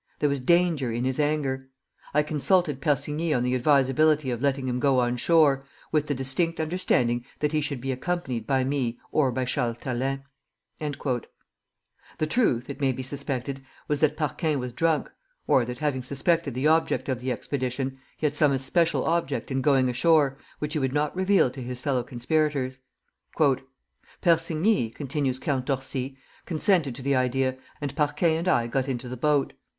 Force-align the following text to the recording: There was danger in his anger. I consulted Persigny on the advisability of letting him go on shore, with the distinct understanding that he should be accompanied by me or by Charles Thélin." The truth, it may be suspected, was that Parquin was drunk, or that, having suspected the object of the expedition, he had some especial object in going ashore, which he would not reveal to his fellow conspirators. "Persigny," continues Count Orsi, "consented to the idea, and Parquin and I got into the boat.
There 0.17 0.29
was 0.29 0.39
danger 0.39 0.91
in 0.91 1.05
his 1.05 1.19
anger. 1.19 1.67
I 2.11 2.23
consulted 2.23 2.81
Persigny 2.81 3.35
on 3.35 3.43
the 3.43 3.53
advisability 3.53 4.31
of 4.31 4.41
letting 4.41 4.67
him 4.67 4.79
go 4.79 4.99
on 4.99 5.15
shore, 5.15 5.63
with 5.91 6.07
the 6.07 6.15
distinct 6.15 6.59
understanding 6.59 7.23
that 7.37 7.51
he 7.51 7.61
should 7.61 7.79
be 7.79 7.91
accompanied 7.91 8.47
by 8.47 8.63
me 8.63 8.99
or 9.11 9.31
by 9.31 9.45
Charles 9.45 9.77
Thélin." 9.77 10.23
The 10.79 12.27
truth, 12.27 12.67
it 12.67 12.81
may 12.81 12.91
be 12.91 13.03
suspected, 13.03 13.63
was 13.87 13.99
that 13.99 14.17
Parquin 14.17 14.57
was 14.57 14.73
drunk, 14.73 15.11
or 15.45 15.65
that, 15.65 15.77
having 15.77 16.01
suspected 16.01 16.55
the 16.55 16.65
object 16.67 17.07
of 17.07 17.19
the 17.19 17.31
expedition, 17.31 17.99
he 18.17 18.25
had 18.25 18.35
some 18.35 18.51
especial 18.53 19.05
object 19.05 19.51
in 19.51 19.61
going 19.61 19.87
ashore, 19.87 20.39
which 20.57 20.73
he 20.73 20.79
would 20.79 20.93
not 20.93 21.15
reveal 21.15 21.51
to 21.51 21.61
his 21.61 21.79
fellow 21.79 22.01
conspirators. 22.01 22.79
"Persigny," 24.23 24.89
continues 24.95 25.37
Count 25.37 25.69
Orsi, 25.69 26.17
"consented 26.47 26.95
to 26.95 27.03
the 27.03 27.15
idea, 27.15 27.55
and 27.79 27.95
Parquin 27.95 28.39
and 28.39 28.47
I 28.47 28.65
got 28.65 28.87
into 28.89 29.07
the 29.07 29.15
boat. 29.15 29.53